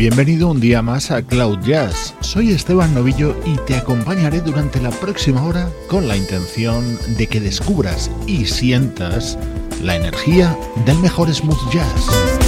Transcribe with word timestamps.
Bienvenido 0.00 0.48
un 0.48 0.60
día 0.60 0.80
más 0.80 1.10
a 1.10 1.20
Cloud 1.20 1.58
Jazz. 1.62 2.14
Soy 2.20 2.52
Esteban 2.52 2.94
Novillo 2.94 3.36
y 3.44 3.56
te 3.66 3.76
acompañaré 3.76 4.40
durante 4.40 4.80
la 4.80 4.88
próxima 4.88 5.44
hora 5.44 5.68
con 5.88 6.08
la 6.08 6.16
intención 6.16 6.98
de 7.18 7.26
que 7.26 7.38
descubras 7.38 8.10
y 8.26 8.46
sientas 8.46 9.36
la 9.82 9.96
energía 9.96 10.56
del 10.86 10.98
mejor 11.00 11.30
smooth 11.30 11.70
jazz. 11.70 12.39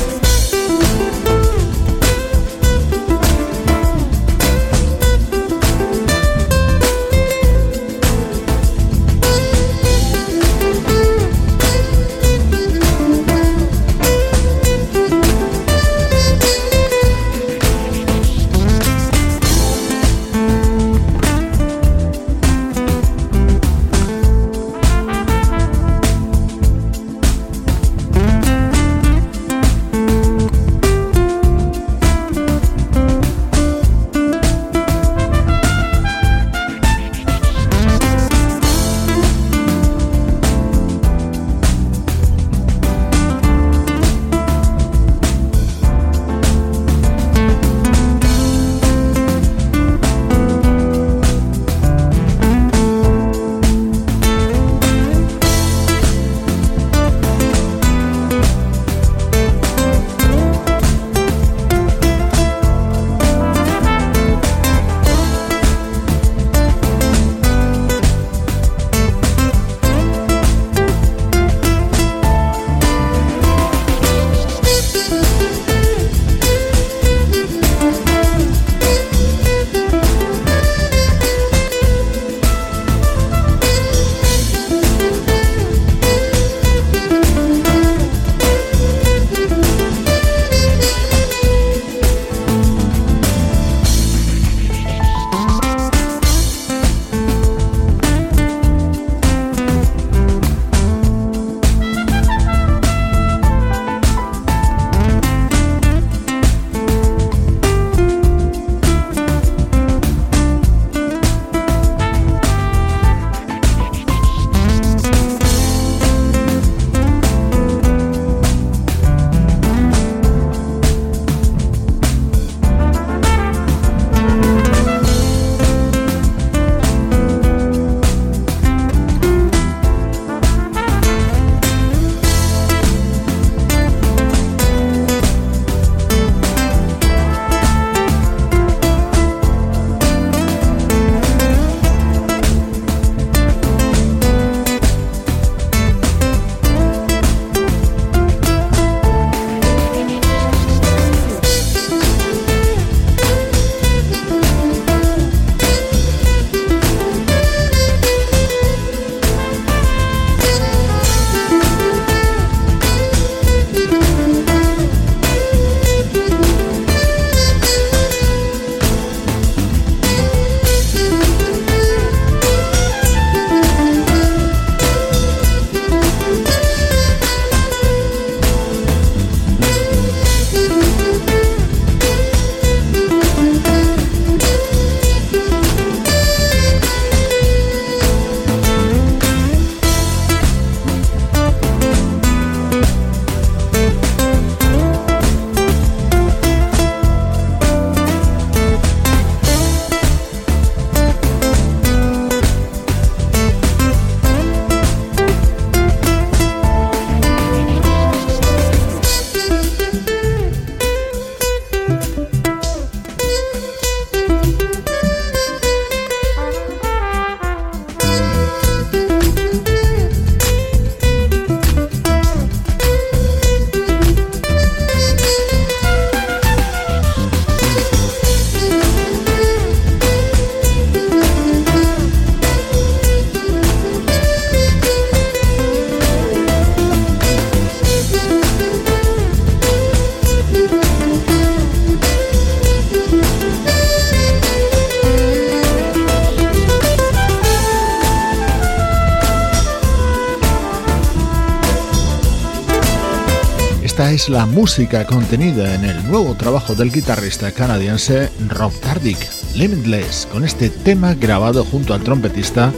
Música 254.62 255.04
contenida 255.04 255.74
en 255.74 255.84
el 255.84 256.08
nuevo 256.08 256.36
trabajo 256.36 256.76
del 256.76 256.92
guitarrista 256.92 257.50
canadiense 257.50 258.30
Rob 258.48 258.72
Tardick, 258.78 259.18
Limitless, 259.56 260.28
con 260.30 260.44
este 260.44 260.70
tema 260.70 261.14
grabado 261.14 261.64
junto 261.64 261.94
al 261.94 262.02
trompetista 262.04 262.72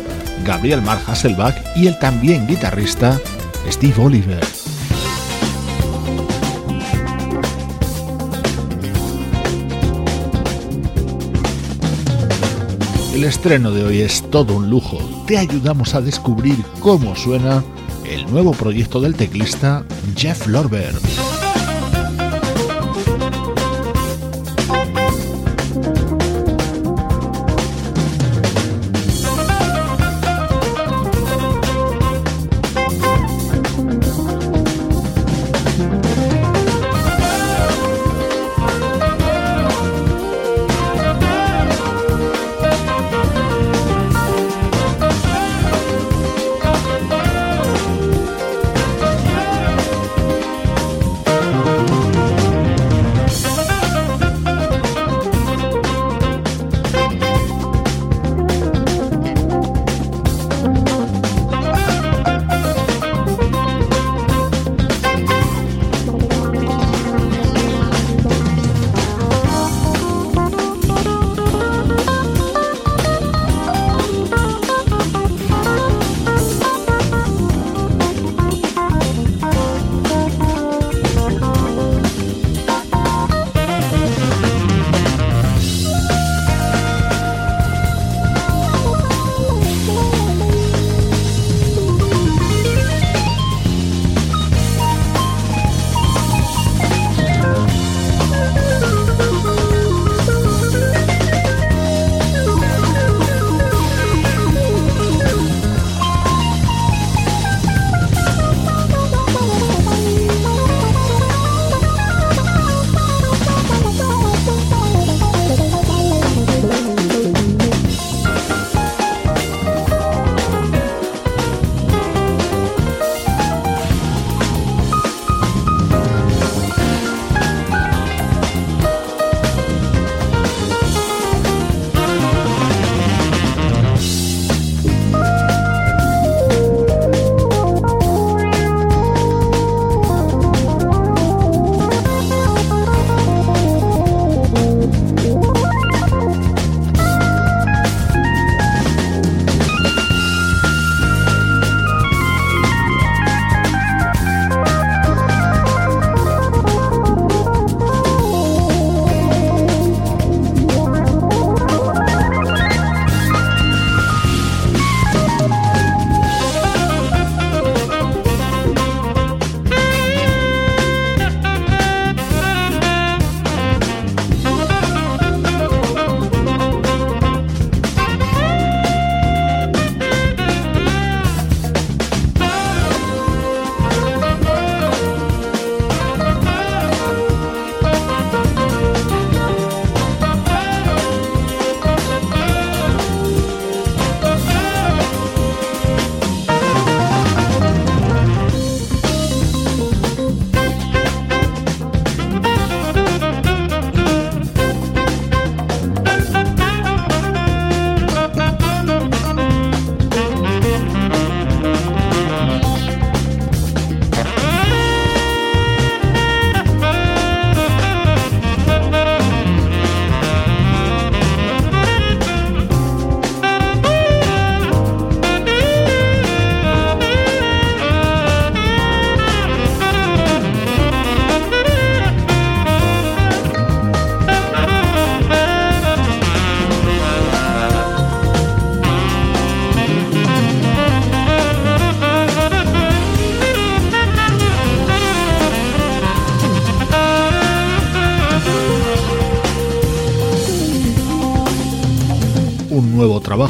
Gabriel 0.46 0.80
Mark 0.80 1.02
Hasselbach 1.06 1.54
y 1.76 1.86
el 1.88 1.98
también 1.98 2.46
guitarrista 2.46 3.20
Steve 3.70 4.02
Oliver. 4.02 4.40
El 13.14 13.24
estreno 13.24 13.72
de 13.72 13.84
hoy 13.84 14.00
es 14.00 14.22
todo 14.30 14.56
un 14.56 14.70
lujo. 14.70 14.98
Te 15.26 15.36
ayudamos 15.36 15.94
a 15.94 16.00
descubrir 16.00 16.64
cómo 16.80 17.14
suena 17.14 17.62
el 18.06 18.24
nuevo 18.30 18.52
proyecto 18.52 19.02
del 19.02 19.14
teclista 19.14 19.84
Jeff 20.16 20.46
Lorber. 20.46 20.94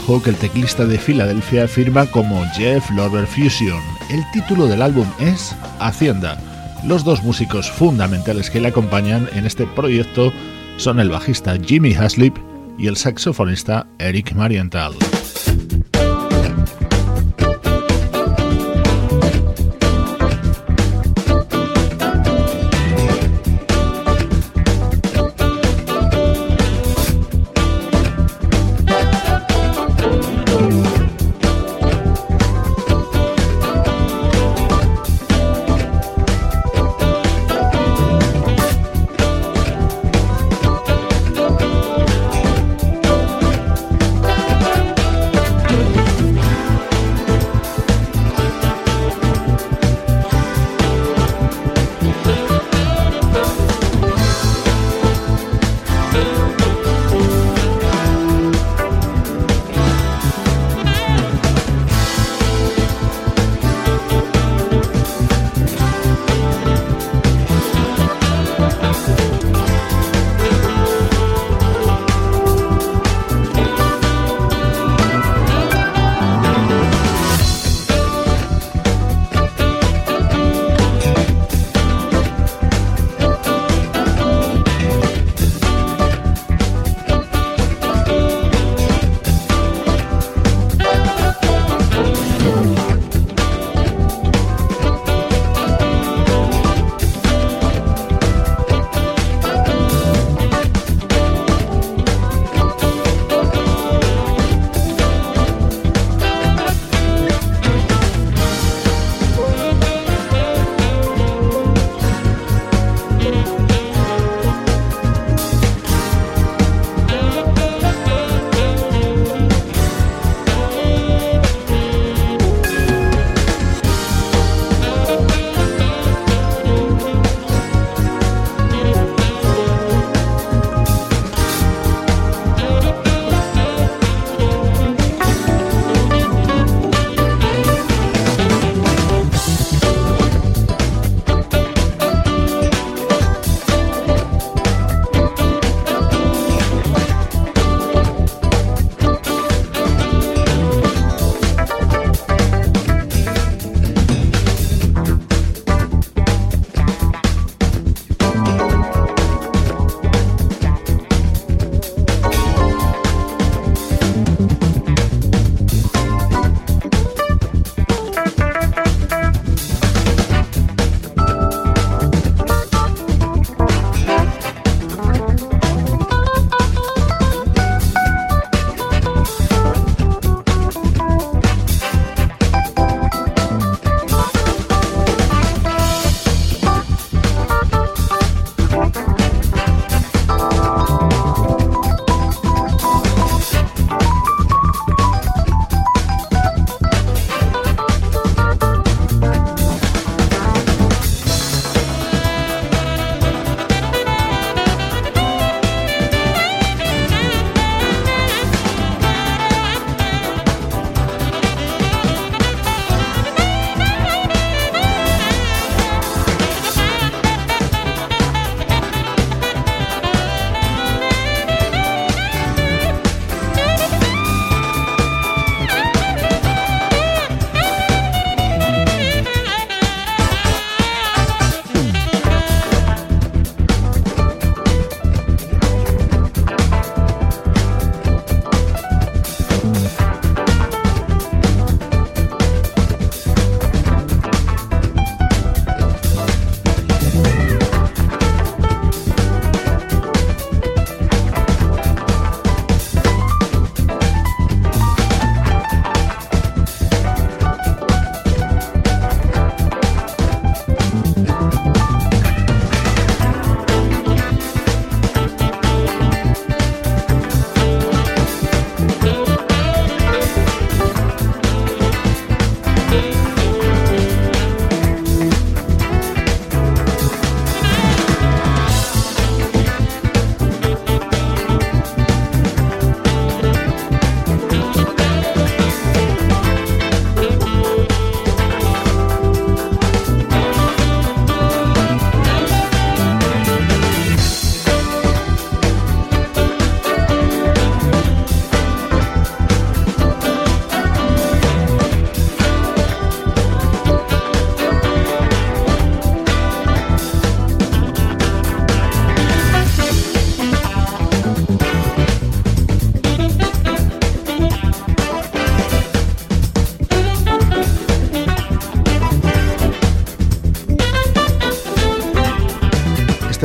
Que 0.05 0.31
el 0.31 0.37
teclista 0.37 0.85
de 0.85 0.99
Filadelfia 0.99 1.67
firma 1.67 2.05
como 2.07 2.45
Jeff 2.53 2.91
Lorber 2.91 3.27
Fusion. 3.27 3.81
El 4.11 4.23
título 4.33 4.67
del 4.67 4.83
álbum 4.83 5.07
es 5.19 5.57
Hacienda. 5.81 6.39
Los 6.85 7.05
dos 7.05 7.23
músicos 7.23 7.71
fundamentales 7.71 8.51
que 8.51 8.61
le 8.61 8.69
acompañan 8.69 9.29
en 9.33 9.47
este 9.47 9.67
proyecto 9.67 10.31
son 10.77 11.01
el 11.01 11.09
bajista 11.09 11.57
Jimmy 11.57 11.95
Haslip 11.95 12.37
y 12.79 12.87
el 12.87 12.97
saxofonista 12.97 13.87
Eric 13.99 14.35
Marienthal. 14.35 14.93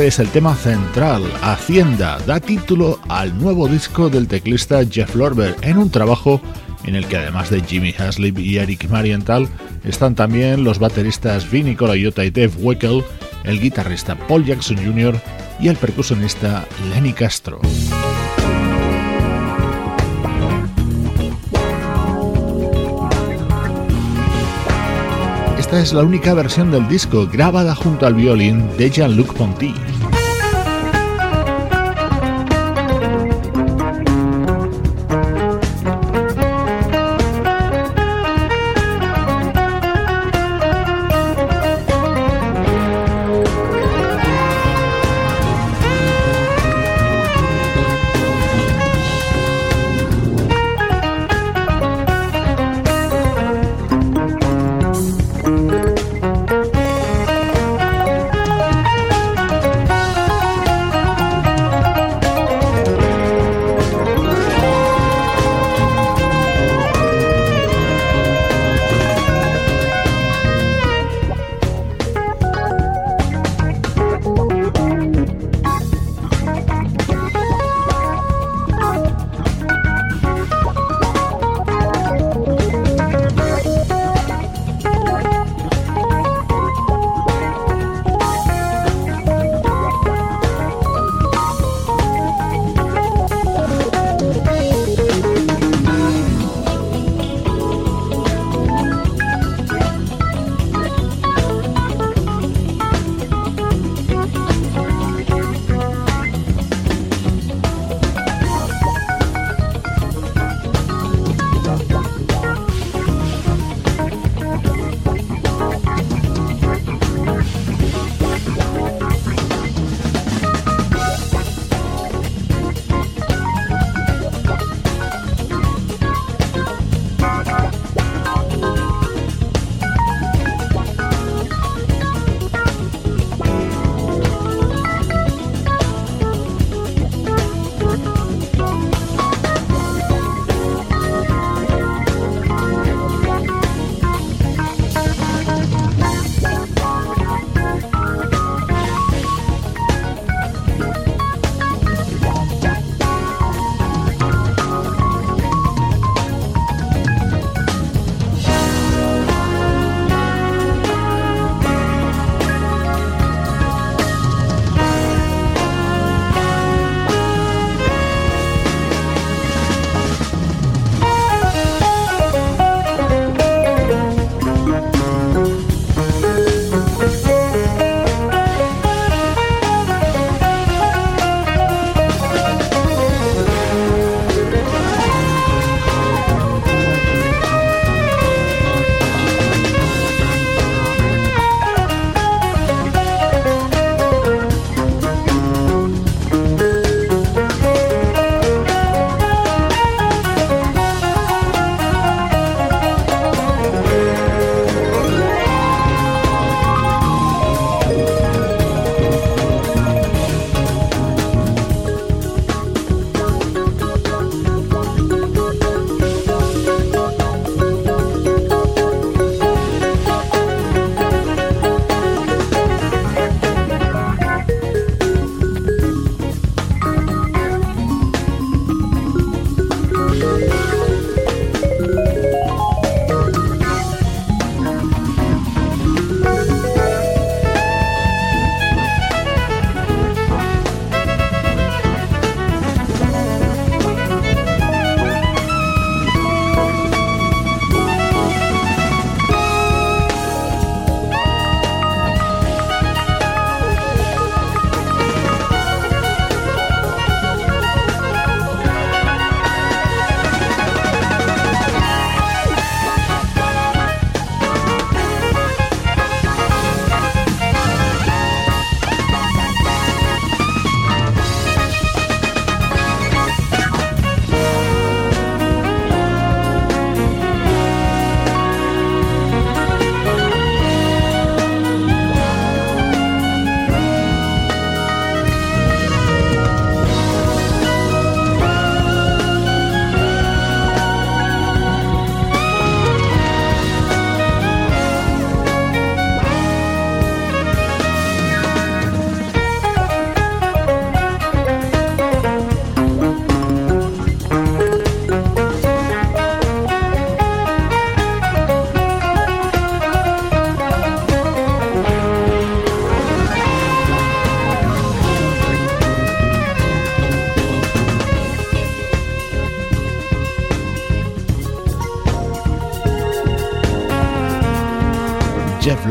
Este 0.00 0.08
es 0.08 0.18
el 0.18 0.32
tema 0.32 0.54
central, 0.54 1.22
Hacienda, 1.42 2.18
da 2.26 2.40
título 2.40 2.98
al 3.10 3.38
nuevo 3.38 3.68
disco 3.68 4.08
del 4.08 4.28
teclista 4.28 4.80
Jeff 4.90 5.14
Lorber 5.14 5.54
en 5.60 5.76
un 5.76 5.90
trabajo 5.90 6.40
en 6.84 6.94
el 6.94 7.04
que 7.04 7.18
además 7.18 7.50
de 7.50 7.60
Jimmy 7.60 7.94
Haslip 7.98 8.38
y 8.38 8.56
Eric 8.56 8.88
Marienthal 8.88 9.46
están 9.84 10.14
también 10.14 10.64
los 10.64 10.78
bateristas 10.78 11.50
Vinny 11.50 11.76
Colaiuta 11.76 12.24
y 12.24 12.30
Dave 12.30 12.52
Weckel, 12.60 13.04
el 13.44 13.60
guitarrista 13.60 14.16
Paul 14.26 14.46
Jackson 14.46 14.78
Jr. 14.78 15.20
y 15.60 15.68
el 15.68 15.76
percusionista 15.76 16.66
Lenny 16.88 17.12
Castro. 17.12 17.60
Esta 25.58 25.78
es 25.78 25.92
la 25.92 26.02
única 26.04 26.32
versión 26.32 26.70
del 26.70 26.88
disco 26.88 27.28
grabada 27.30 27.74
junto 27.74 28.06
al 28.06 28.14
violín 28.14 28.66
de 28.78 28.88
Jean-Luc 28.90 29.34
Ponty. 29.34 29.74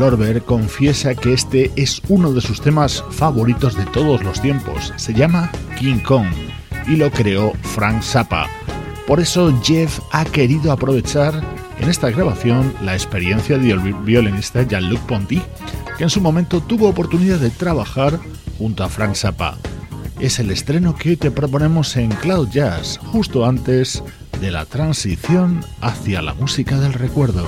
Lorber 0.00 0.42
confiesa 0.42 1.14
que 1.14 1.34
este 1.34 1.70
es 1.76 2.00
uno 2.08 2.32
de 2.32 2.40
sus 2.40 2.62
temas 2.62 3.04
favoritos 3.10 3.76
de 3.76 3.84
todos 3.84 4.24
los 4.24 4.40
tiempos. 4.40 4.94
Se 4.96 5.12
llama 5.12 5.52
King 5.78 5.98
Kong 5.98 6.26
y 6.88 6.96
lo 6.96 7.10
creó 7.10 7.52
Frank 7.74 8.02
Zappa. 8.02 8.48
Por 9.06 9.20
eso 9.20 9.52
Jeff 9.62 10.00
ha 10.10 10.24
querido 10.24 10.72
aprovechar 10.72 11.44
en 11.78 11.90
esta 11.90 12.08
grabación 12.08 12.72
la 12.82 12.94
experiencia 12.94 13.58
del 13.58 13.78
violinista 13.78 14.62
Jean-Luc 14.62 15.00
Ponty, 15.00 15.42
que 15.98 16.04
en 16.04 16.10
su 16.10 16.22
momento 16.22 16.62
tuvo 16.62 16.88
oportunidad 16.88 17.38
de 17.38 17.50
trabajar 17.50 18.18
junto 18.56 18.82
a 18.82 18.88
Frank 18.88 19.14
Zappa. 19.14 19.58
Es 20.18 20.38
el 20.38 20.50
estreno 20.50 20.96
que 20.96 21.18
te 21.18 21.30
proponemos 21.30 21.94
en 21.98 22.08
Cloud 22.08 22.48
Jazz, 22.48 22.98
justo 23.04 23.44
antes 23.44 24.02
de 24.40 24.50
la 24.50 24.64
transición 24.64 25.62
hacia 25.82 26.22
la 26.22 26.32
música 26.32 26.80
del 26.80 26.94
recuerdo. 26.94 27.44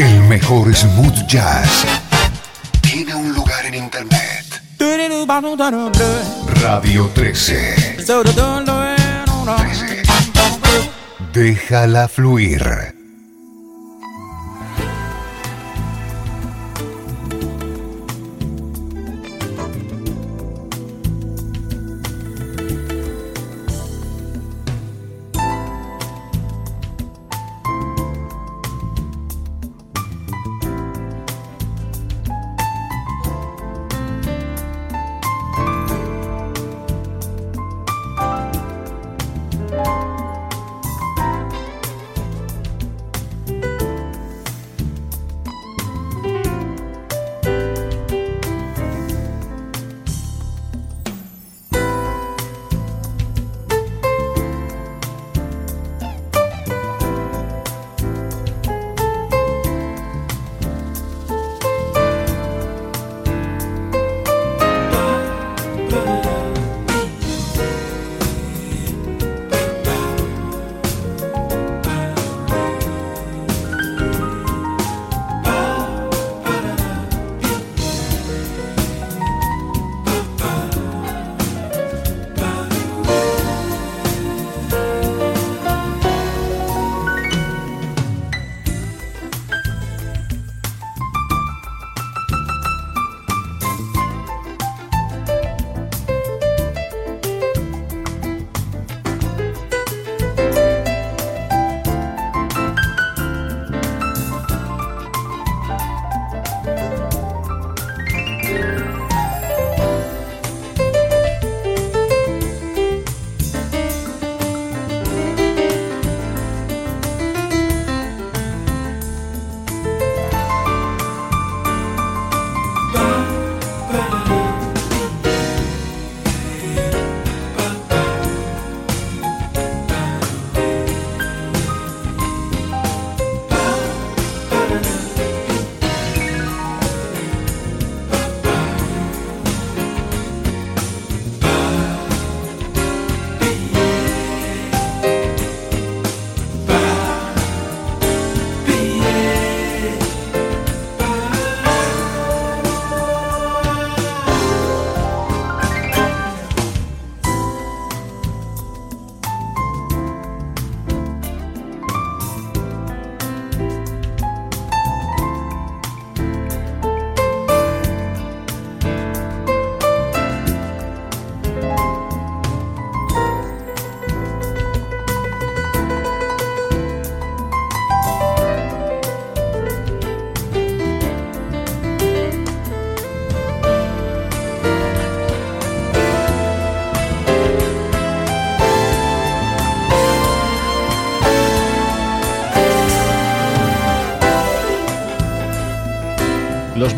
El 0.00 0.22
mejor 0.22 0.74
smooth 0.74 1.26
jazz 1.26 1.84
tiene 2.80 3.14
un 3.14 3.34
lugar 3.34 3.66
en 3.66 3.74
internet. 3.74 4.62
Radio 6.62 7.10
13. 7.12 7.96
13. 7.98 9.24
Déjala 11.34 12.08
fluir. 12.08 12.99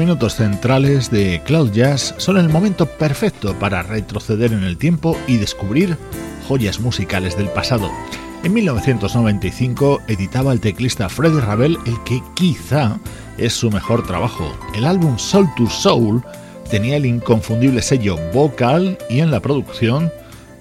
Minutos 0.03 0.35
centrales 0.35 1.12
de 1.12 1.41
Cloud 1.47 1.71
Jazz 1.71 2.17
son 2.19 2.37
el 2.37 2.49
momento 2.49 2.87
perfecto 2.87 3.57
para 3.61 3.85
retroceder 3.85 4.53
en 4.53 4.65
el 4.65 4.77
tiempo 4.77 5.17
y 5.29 5.37
descubrir 5.37 5.97
joyas 6.49 6.81
musicales 6.81 7.37
del 7.37 7.49
pasado. 7.51 7.88
En 8.43 8.53
1995 8.53 10.03
editaba 10.09 10.53
el 10.53 10.59
teclista 10.59 11.09
Freddie 11.09 11.41
Ravel 11.41 11.79
el 11.87 12.03
que 12.03 12.21
quizá 12.35 12.99
es 13.38 13.53
su 13.53 13.71
mejor 13.71 14.05
trabajo. 14.05 14.53
El 14.75 14.87
álbum 14.87 15.19
Soul 15.19 15.49
to 15.57 15.71
Soul 15.71 16.21
tenía 16.69 16.97
el 16.97 17.07
inconfundible 17.07 17.81
sello 17.81 18.17
vocal 18.33 18.99
y 19.09 19.21
en 19.21 19.31
la 19.31 19.38
producción 19.38 20.11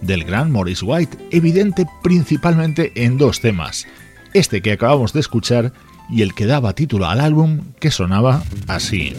del 0.01 0.23
gran 0.23 0.51
Morris 0.51 0.83
White, 0.83 1.17
evidente 1.31 1.87
principalmente 2.03 2.91
en 2.93 3.17
dos 3.17 3.41
temas. 3.41 3.87
Este 4.35 4.61
que 4.61 4.73
acabamos 4.73 5.13
de 5.13 5.19
escuchar 5.19 5.73
y 6.11 6.21
el 6.21 6.33
que 6.33 6.45
daba 6.45 6.73
título 6.73 7.07
al 7.07 7.21
álbum 7.21 7.61
que 7.79 7.89
sonaba 7.89 8.43
así. 8.67 9.15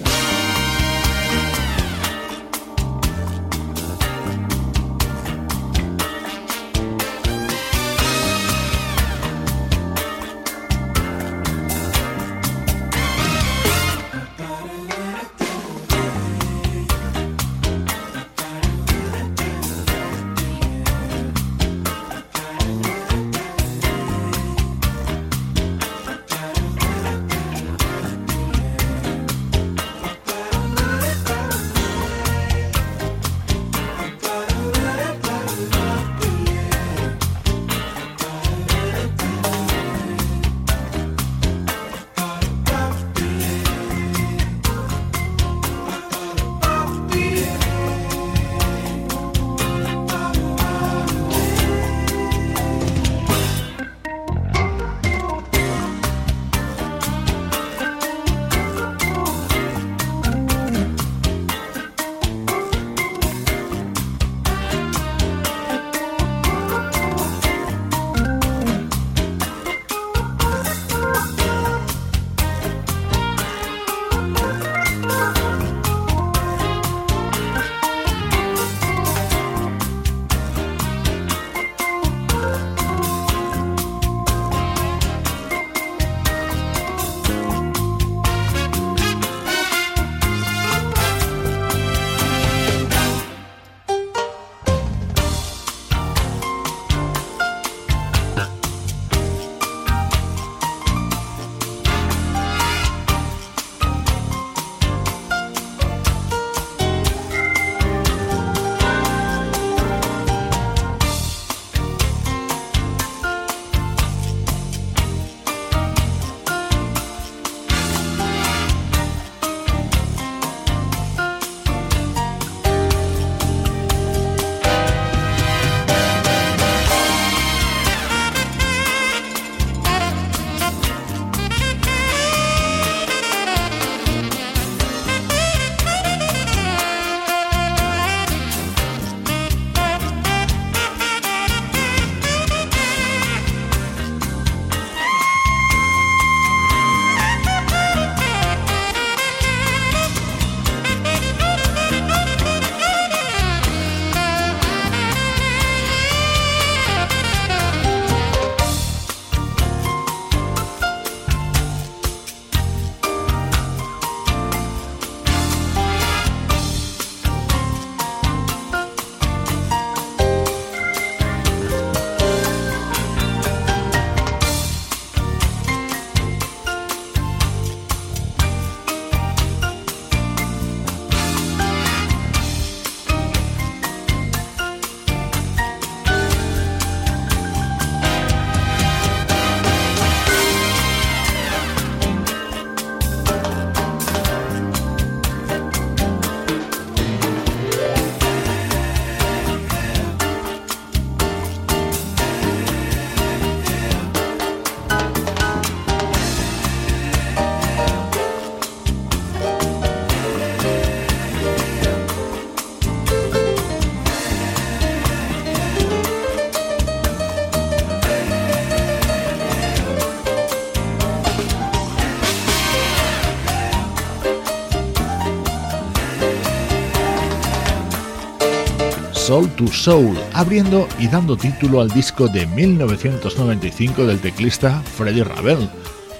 Soul 229.32 229.48
to 229.52 229.66
Soul, 229.68 230.18
abriendo 230.34 230.86
y 230.98 231.08
dando 231.08 231.38
título 231.38 231.80
al 231.80 231.88
disco 231.88 232.28
de 232.28 232.46
1995 232.48 234.04
del 234.04 234.20
teclista 234.20 234.82
Freddie 234.82 235.24
Ravel, 235.24 235.70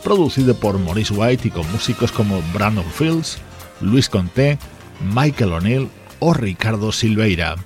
producido 0.03 0.55
por 0.55 0.79
Maurice 0.79 1.12
White 1.12 1.48
y 1.48 1.51
con 1.51 1.70
músicos 1.72 2.11
como 2.11 2.40
Brandon 2.55 2.90
Fields, 2.90 3.37
Luis 3.83 4.09
Conté, 4.09 4.57
Michael 5.14 5.53
O'Neill 5.53 5.90
o 6.20 6.33
Ricardo 6.33 6.90
Silveira. 6.90 7.57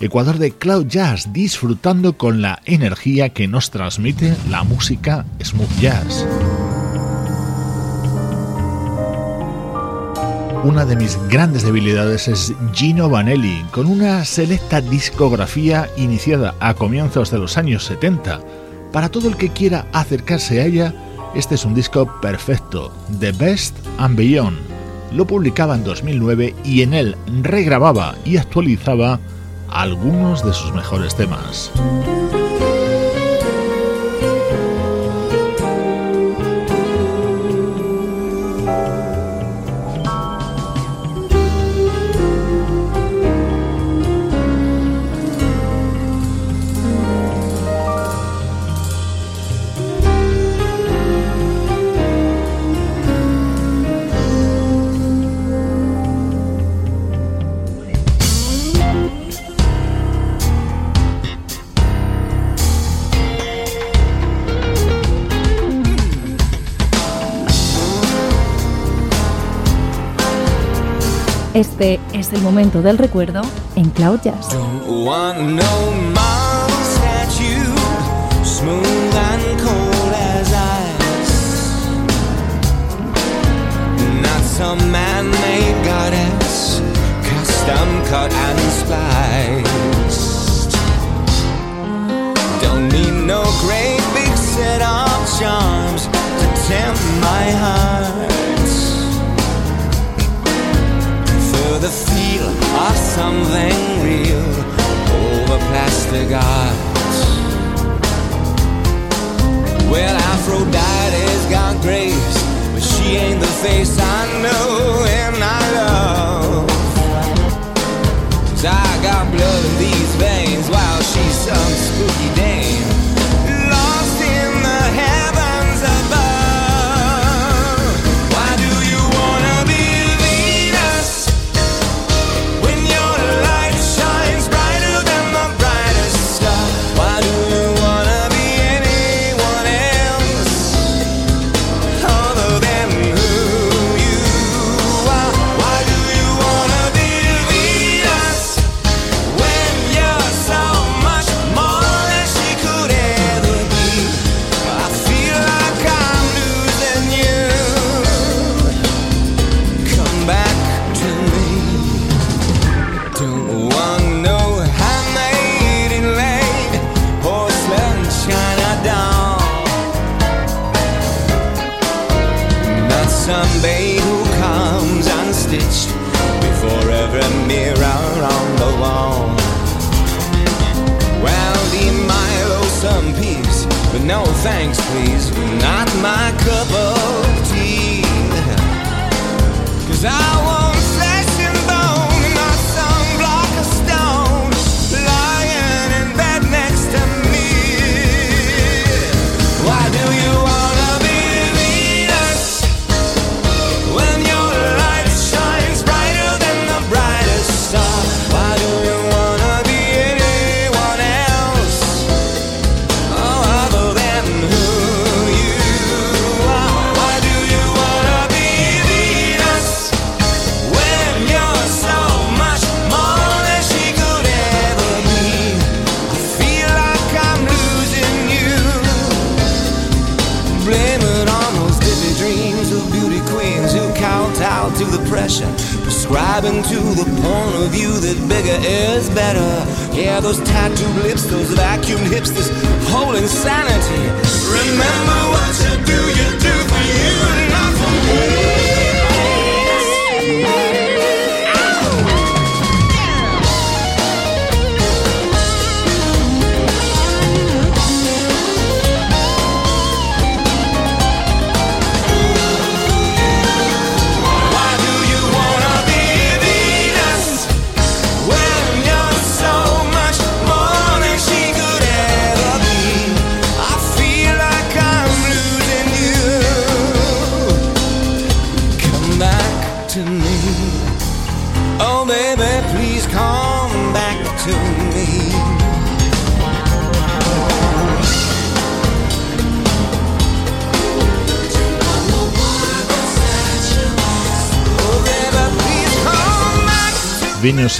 Ecuador 0.00 0.38
de 0.38 0.52
Cloud 0.52 0.86
Jazz 0.86 1.34
disfrutando 1.34 2.16
con 2.16 2.40
la 2.40 2.62
energía 2.64 3.28
que 3.28 3.46
nos 3.46 3.70
transmite 3.70 4.34
la 4.48 4.64
música 4.64 5.26
smooth 5.42 5.80
jazz. 5.82 6.24
Una 10.64 10.86
de 10.86 10.96
mis 10.96 11.18
grandes 11.28 11.62
debilidades 11.62 12.26
es 12.26 12.54
Gino 12.72 13.10
Vanelli, 13.10 13.62
con 13.70 13.84
una 13.86 14.24
selecta 14.24 14.80
discografía 14.80 15.90
iniciada 15.98 16.54
a 16.58 16.72
comienzos 16.72 17.30
de 17.30 17.38
los 17.38 17.58
años 17.58 17.84
70. 17.84 18.40
Para 18.90 19.10
todo 19.10 19.28
el 19.28 19.36
que 19.36 19.50
quiera 19.50 19.84
acercarse 19.92 20.62
a 20.62 20.64
ella, 20.64 20.94
este 21.34 21.56
es 21.56 21.66
un 21.66 21.74
disco 21.74 22.10
perfecto, 22.22 22.90
The 23.20 23.32
Best 23.32 23.76
and 23.98 24.16
Beyond. 24.16 24.56
Lo 25.12 25.26
publicaba 25.26 25.74
en 25.74 25.84
2009 25.84 26.54
y 26.64 26.80
en 26.80 26.94
él 26.94 27.14
regrababa 27.42 28.14
y 28.24 28.38
actualizaba 28.38 29.20
algunos 29.68 30.42
de 30.46 30.54
sus 30.54 30.72
mejores 30.72 31.14
temas. 31.14 31.70
Es 72.24 72.32
el 72.32 72.40
momento 72.40 72.80
del 72.80 72.96
recuerdo 72.96 73.42
en 73.76 73.90
Cloud 73.90 74.20
Jazz. 74.22 74.48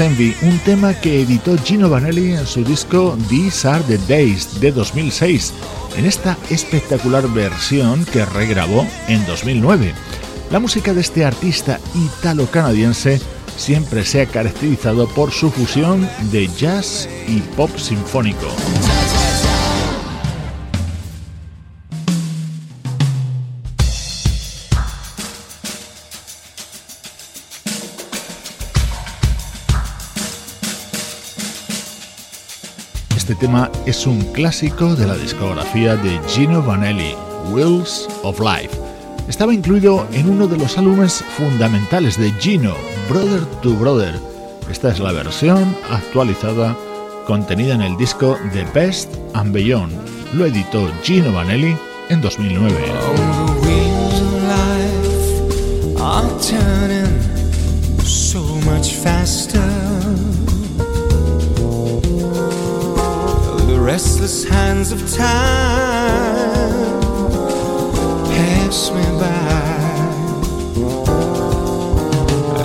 Envy, 0.00 0.34
un 0.42 0.58
tema 0.60 0.94
que 0.94 1.22
editó 1.22 1.56
Gino 1.58 1.88
Vanelli 1.88 2.32
en 2.32 2.46
su 2.46 2.64
disco 2.64 3.16
These 3.28 3.68
Are 3.68 3.84
the 3.84 3.98
Days 4.08 4.60
de 4.60 4.72
2006, 4.72 5.52
en 5.96 6.06
esta 6.06 6.36
espectacular 6.50 7.28
versión 7.28 8.04
que 8.06 8.24
regrabó 8.24 8.86
en 9.08 9.24
2009. 9.26 9.94
La 10.50 10.58
música 10.58 10.92
de 10.92 11.00
este 11.00 11.24
artista 11.24 11.78
italo-canadiense 11.94 13.20
siempre 13.56 14.04
se 14.04 14.22
ha 14.22 14.26
caracterizado 14.26 15.06
por 15.08 15.30
su 15.30 15.50
fusión 15.50 16.08
de 16.32 16.48
jazz 16.48 17.08
y 17.28 17.40
pop 17.56 17.70
sinfónico. 17.76 18.48
Tema 33.44 33.70
es 33.84 34.06
un 34.06 34.22
clásico 34.32 34.96
de 34.96 35.06
la 35.06 35.16
discografía 35.16 35.96
de 35.96 36.18
Gino 36.28 36.62
Vanelli, 36.62 37.14
Wheels 37.50 38.08
of 38.22 38.40
Life. 38.40 38.70
Estaba 39.28 39.52
incluido 39.52 40.06
en 40.12 40.30
uno 40.30 40.48
de 40.48 40.56
los 40.56 40.78
álbumes 40.78 41.22
fundamentales 41.36 42.18
de 42.18 42.32
Gino, 42.40 42.74
Brother 43.06 43.44
to 43.60 43.74
Brother. 43.74 44.14
Esta 44.70 44.92
es 44.92 44.98
la 44.98 45.12
versión 45.12 45.76
actualizada 45.90 46.74
contenida 47.26 47.74
en 47.74 47.82
el 47.82 47.98
disco 47.98 48.38
The 48.54 48.64
Best 48.72 49.14
and 49.34 49.52
Beyond. 49.52 49.92
Lo 50.32 50.46
editó 50.46 50.90
Gino 51.02 51.30
Vanelli 51.30 51.76
en 52.08 52.22
2009. 52.22 52.74
Restless 63.94 64.42
hands 64.42 64.90
of 64.90 65.00
time 65.12 67.00
pass 68.34 68.90
me 68.96 69.04
by. 69.20 69.86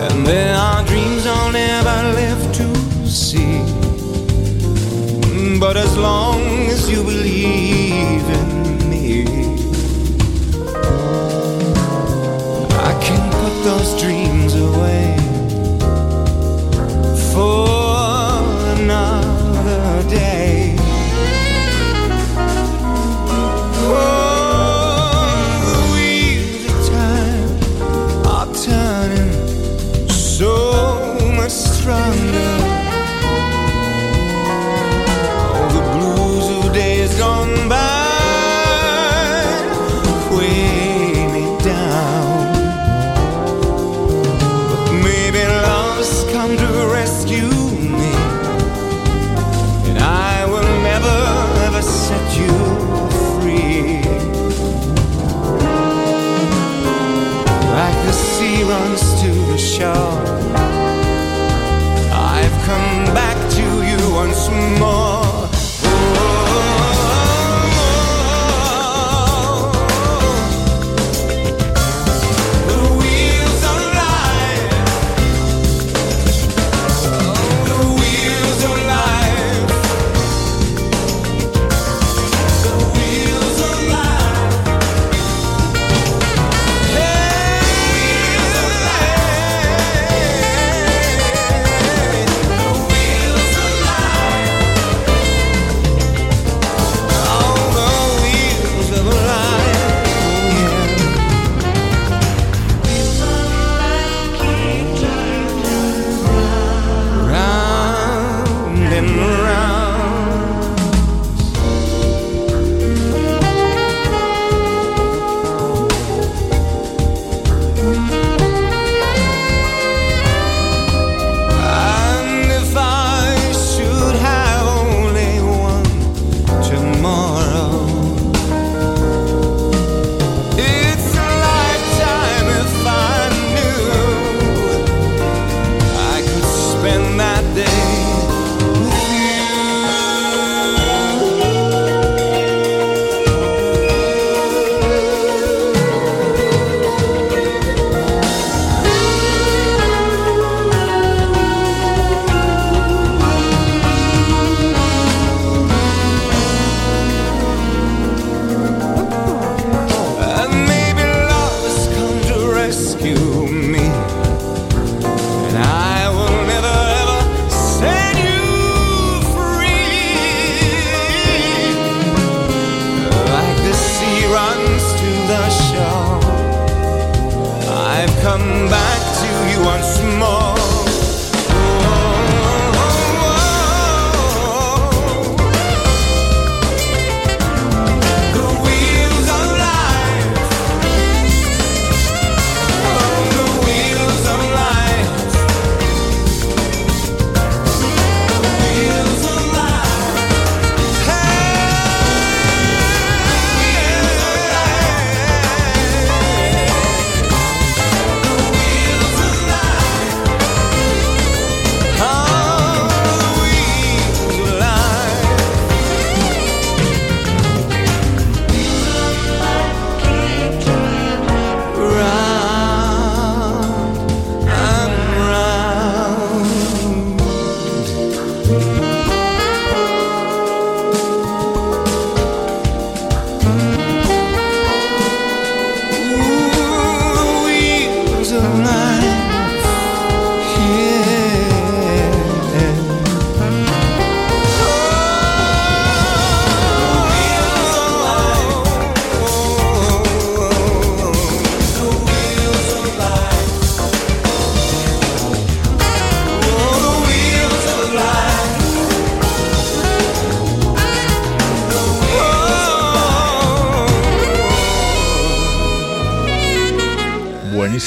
And 0.05 0.25
there 0.25 0.55
are 0.55 0.83
dreams 0.87 1.27
I'll 1.27 1.51
never 1.51 1.97
live 2.21 2.41
to 2.59 2.67
see. 3.07 3.61
But 5.59 5.77
as 5.77 5.95
long 5.95 6.41
as 6.73 6.89
you 6.89 7.03
believe 7.03 8.25
in 8.41 8.49
me, 8.91 9.09
I 12.89 12.91
can 13.05 13.21
put 13.39 13.53
those 13.69 14.01
dreams 14.01 14.18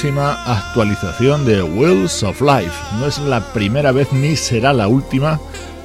buenísima 0.03 0.43
actualización 0.53 1.45
de 1.45 1.63
Wheels 1.63 2.25
of 2.25 2.41
Life. 2.41 2.73
No 2.99 3.07
es 3.07 3.19
la 3.19 3.53
primera 3.53 3.93
vez 3.93 4.13
ni 4.13 4.35
será 4.35 4.73
la 4.73 4.89
última 4.89 5.39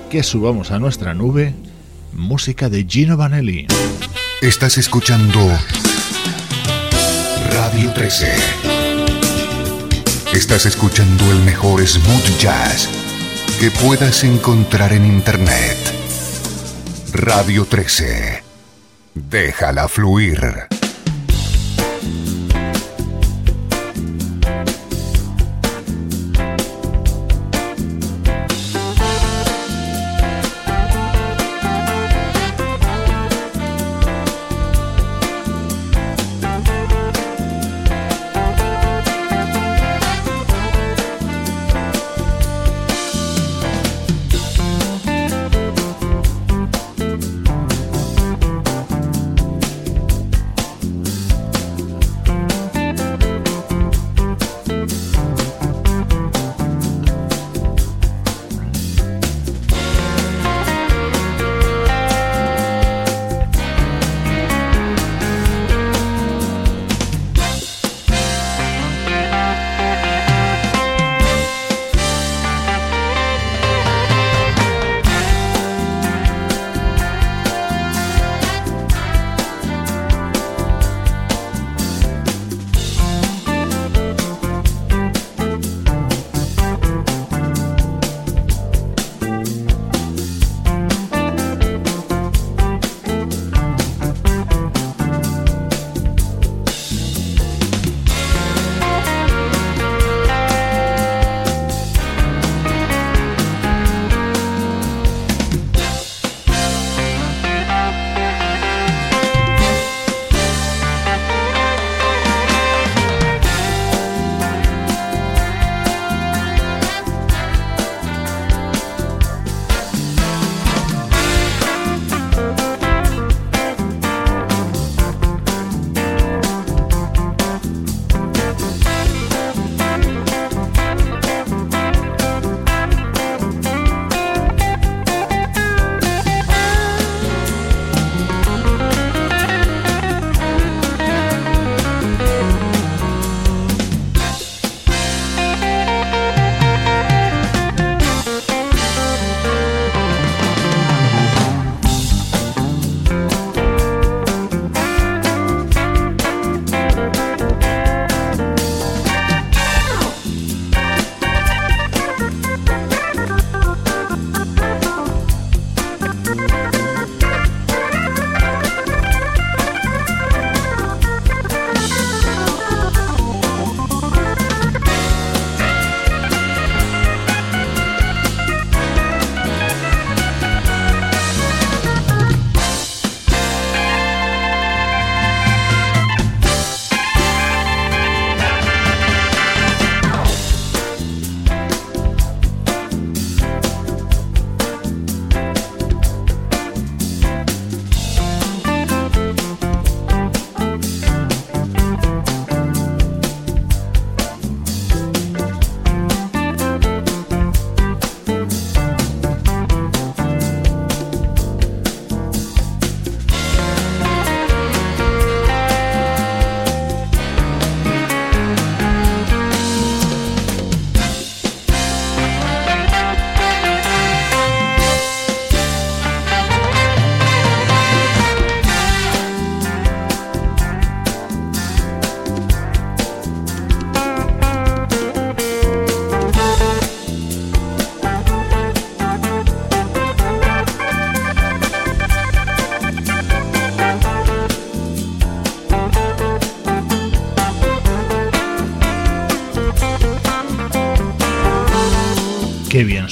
que 0.10 0.24
subamos 0.24 0.72
a 0.72 0.80
nuestra 0.80 1.14
nube 1.14 1.54
música 2.14 2.68
de 2.68 2.84
Gino 2.84 3.16
Vanelli. 3.16 3.68
Estás 4.42 4.80
escuchando 4.80 5.40
Radio 7.52 7.94
13. 7.94 8.34
Estás 10.34 10.66
escuchando 10.66 11.32
el 11.32 11.40
mejor 11.42 11.86
smooth 11.86 12.40
jazz 12.40 12.90
que 13.60 13.70
puedas 13.70 14.24
encontrar 14.24 14.94
en 14.94 15.06
Internet. 15.06 15.78
Radio 17.14 17.66
13. 17.66 18.42
Déjala 19.14 19.88
fluir. 19.88 20.77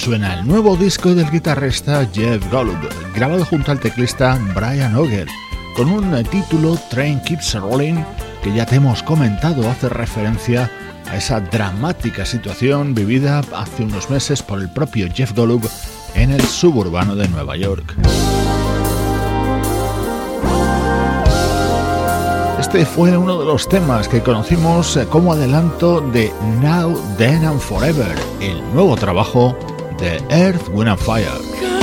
Suena 0.05 0.35
el 0.35 0.45
nuevo 0.45 0.77
disco 0.77 1.15
del 1.15 1.31
guitarrista 1.31 2.07
Jeff 2.13 2.51
Golub, 2.51 2.77
grabado 3.15 3.43
junto 3.43 3.71
al 3.71 3.79
teclista 3.79 4.39
Brian 4.53 4.95
Oger, 4.95 5.27
con 5.75 5.89
un 5.89 6.23
título 6.25 6.77
Train 6.91 7.19
Keeps 7.21 7.55
Rolling 7.55 7.95
que 8.43 8.53
ya 8.53 8.67
te 8.67 8.75
hemos 8.75 9.01
comentado 9.01 9.67
hace 9.67 9.89
referencia 9.89 10.69
a 11.09 11.17
esa 11.17 11.39
dramática 11.39 12.23
situación 12.23 12.93
vivida 12.93 13.41
hace 13.55 13.81
unos 13.81 14.11
meses 14.11 14.43
por 14.43 14.59
el 14.59 14.69
propio 14.69 15.07
Jeff 15.11 15.33
Golub 15.35 15.67
en 16.13 16.29
el 16.29 16.41
suburbano 16.41 17.15
de 17.15 17.27
Nueva 17.27 17.57
York. 17.57 17.95
Este 22.59 22.85
fue 22.85 23.17
uno 23.17 23.39
de 23.39 23.45
los 23.45 23.67
temas 23.67 24.07
que 24.07 24.21
conocimos 24.21 24.97
eh, 24.97 25.07
como 25.09 25.33
adelanto 25.33 25.99
de 25.99 26.31
Now, 26.61 26.95
Then 27.17 27.43
and 27.43 27.59
Forever, 27.59 28.15
el 28.39 28.61
nuevo 28.71 28.95
trabajo 28.95 29.57
de 29.97 30.19
Earth, 30.29 30.69
Wind 30.69 30.89
and 30.89 30.99
Fire. 30.99 31.74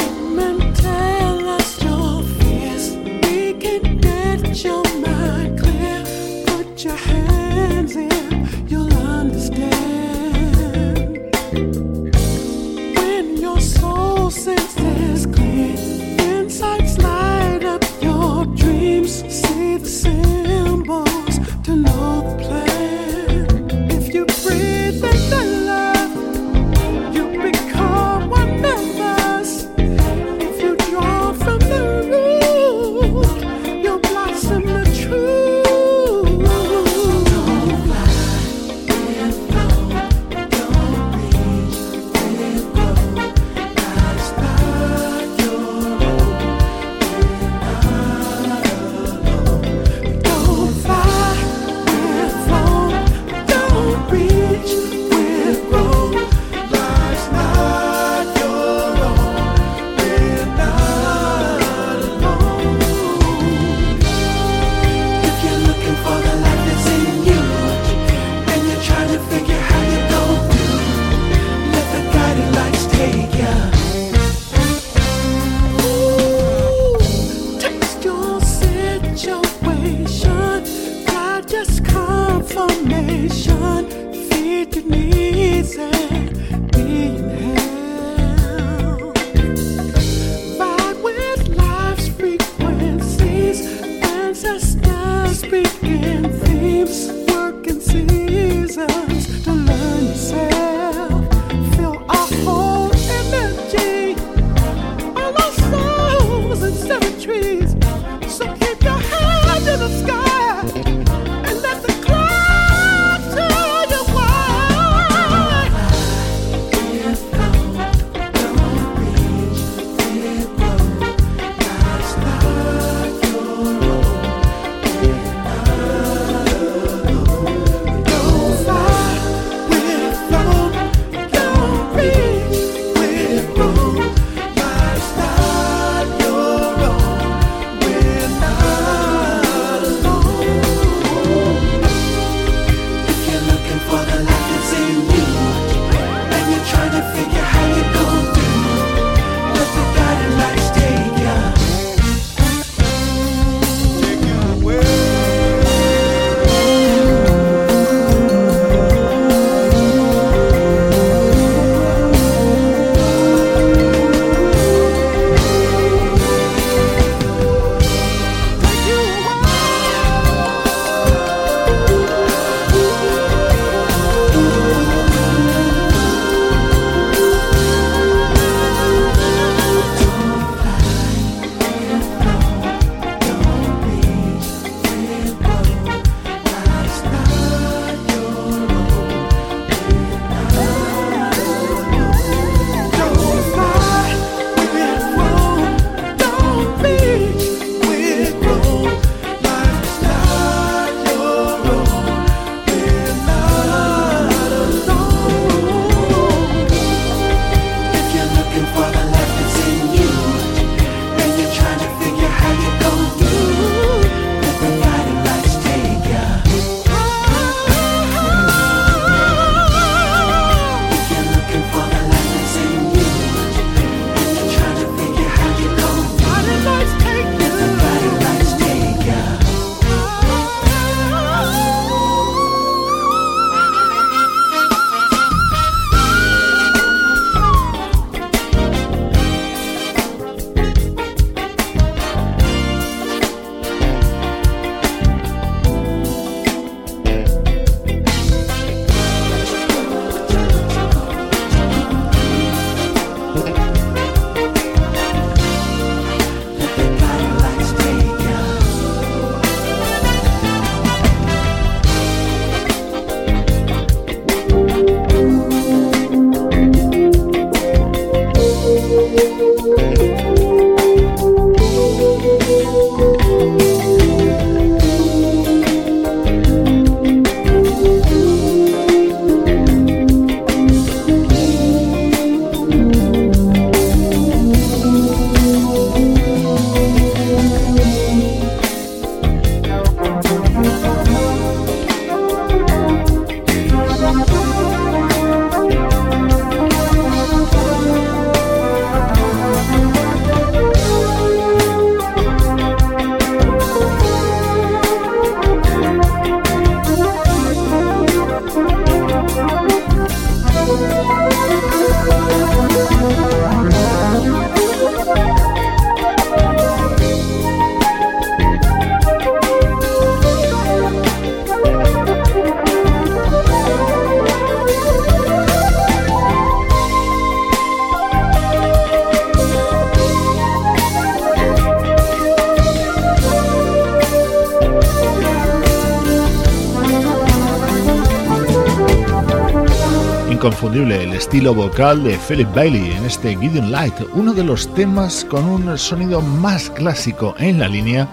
El 340.80 341.12
estilo 341.12 341.54
vocal 341.54 342.02
de 342.02 342.16
Philip 342.16 342.48
Bailey 342.54 342.92
en 342.92 343.04
este 343.04 343.36
Gideon 343.36 343.70
Light, 343.70 343.94
uno 344.14 344.32
de 344.32 344.42
los 344.42 344.72
temas 344.74 345.24
con 345.28 345.44
un 345.44 345.76
sonido 345.76 346.22
más 346.22 346.70
clásico 346.70 347.34
en 347.38 347.58
la 347.58 347.68
línea 347.68 348.08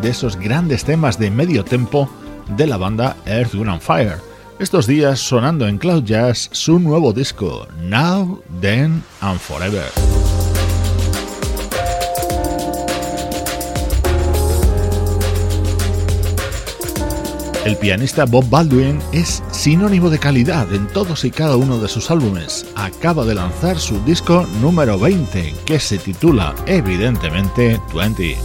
de 0.00 0.10
esos 0.10 0.36
grandes 0.36 0.84
temas 0.84 1.18
de 1.18 1.30
medio 1.30 1.64
tempo 1.64 2.08
de 2.56 2.68
la 2.68 2.76
banda 2.76 3.16
Earth, 3.26 3.54
Wind 3.54 3.80
Fire. 3.80 4.18
Estos 4.60 4.86
días 4.86 5.18
sonando 5.18 5.66
en 5.66 5.76
Cloud 5.76 6.04
Jazz 6.04 6.48
su 6.52 6.78
nuevo 6.78 7.12
disco, 7.12 7.66
Now, 7.82 8.40
Then 8.60 9.02
and 9.20 9.40
Forever. 9.40 10.03
El 17.64 17.78
pianista 17.78 18.26
Bob 18.26 18.48
Baldwin 18.50 18.98
es 19.12 19.42
sinónimo 19.50 20.10
de 20.10 20.18
calidad 20.18 20.70
en 20.74 20.86
todos 20.88 21.24
y 21.24 21.30
cada 21.30 21.56
uno 21.56 21.78
de 21.78 21.88
sus 21.88 22.10
álbumes. 22.10 22.66
Acaba 22.74 23.24
de 23.24 23.34
lanzar 23.34 23.78
su 23.78 23.98
disco 24.04 24.46
número 24.60 24.98
20, 24.98 25.54
que 25.64 25.80
se 25.80 25.96
titula 25.96 26.54
evidentemente 26.66 27.80
20. 27.94 28.36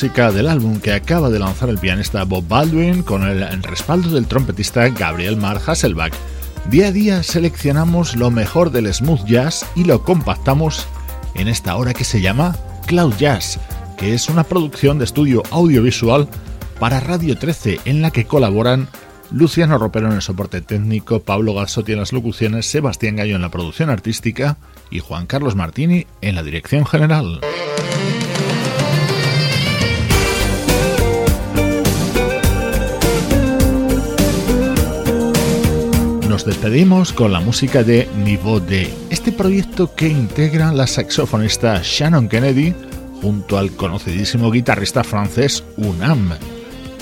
Música 0.00 0.32
del 0.32 0.48
álbum 0.48 0.80
que 0.80 0.94
acaba 0.94 1.28
de 1.28 1.38
lanzar 1.38 1.68
el 1.68 1.76
pianista 1.76 2.24
Bob 2.24 2.48
Baldwin 2.48 3.02
con 3.02 3.22
el 3.22 3.62
respaldo 3.62 4.08
del 4.08 4.26
trompetista 4.26 4.88
Gabriel 4.88 5.36
Mar 5.36 5.60
Hasselbach. 5.66 6.14
Día 6.70 6.86
a 6.86 6.90
día 6.90 7.22
seleccionamos 7.22 8.16
lo 8.16 8.30
mejor 8.30 8.70
del 8.70 8.90
smooth 8.94 9.26
jazz 9.26 9.66
y 9.76 9.84
lo 9.84 10.02
compactamos 10.02 10.86
en 11.34 11.48
esta 11.48 11.76
hora 11.76 11.92
que 11.92 12.04
se 12.04 12.22
llama 12.22 12.56
Cloud 12.86 13.12
Jazz, 13.18 13.60
que 13.98 14.14
es 14.14 14.30
una 14.30 14.44
producción 14.44 14.96
de 14.96 15.04
estudio 15.04 15.42
audiovisual 15.50 16.28
para 16.78 17.00
Radio 17.00 17.36
13 17.36 17.80
en 17.84 18.00
la 18.00 18.10
que 18.10 18.24
colaboran 18.24 18.88
Luciano 19.30 19.76
Ropero 19.76 20.06
en 20.06 20.14
el 20.14 20.22
soporte 20.22 20.62
técnico, 20.62 21.20
Pablo 21.20 21.52
Gazzotti 21.52 21.92
en 21.92 21.98
las 21.98 22.14
locuciones, 22.14 22.64
Sebastián 22.64 23.16
Gallo 23.16 23.36
en 23.36 23.42
la 23.42 23.50
producción 23.50 23.90
artística 23.90 24.56
y 24.90 25.00
Juan 25.00 25.26
Carlos 25.26 25.56
Martini 25.56 26.06
en 26.22 26.36
la 26.36 26.42
dirección 26.42 26.86
general. 26.86 27.42
Nos 36.40 36.56
despedimos 36.56 37.12
con 37.12 37.34
la 37.34 37.40
música 37.40 37.82
de 37.82 38.08
Niveau 38.24 38.60
D, 38.60 38.90
este 39.10 39.30
proyecto 39.30 39.94
que 39.94 40.08
integra 40.08 40.72
la 40.72 40.86
saxofonista 40.86 41.82
Shannon 41.84 42.30
Kennedy 42.30 42.74
junto 43.20 43.58
al 43.58 43.72
conocidísimo 43.72 44.50
guitarrista 44.50 45.04
francés 45.04 45.62
Unam. 45.76 46.30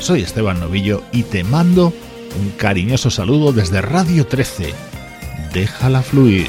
Soy 0.00 0.22
Esteban 0.22 0.58
Novillo 0.58 1.04
y 1.12 1.22
te 1.22 1.44
mando 1.44 1.92
un 2.40 2.50
cariñoso 2.56 3.10
saludo 3.10 3.52
desde 3.52 3.80
Radio 3.80 4.26
13. 4.26 4.74
Déjala 5.54 6.02
fluir. 6.02 6.48